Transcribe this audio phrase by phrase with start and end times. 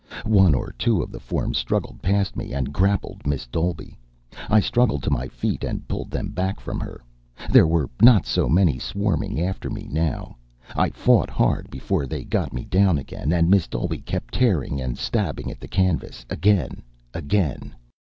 [0.25, 3.99] One or two of the forms struggled past me and grappled Miss Dolby.
[4.49, 7.01] I struggled to my feet and pulled them back from her.
[7.51, 10.37] There were not so many swarming after me now.
[10.75, 13.31] I fought hard before they got me down again.
[13.31, 16.81] And Miss Dolby kept tearing and stabbing at the canvas again,
[17.13, 17.75] again.